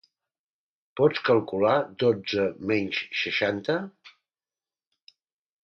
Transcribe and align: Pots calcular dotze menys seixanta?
Pots 0.99 1.21
calcular 1.27 1.73
dotze 2.05 2.47
menys 2.73 3.03
seixanta? 3.25 3.79